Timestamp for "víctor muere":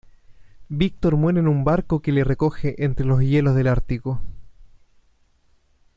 0.69-1.41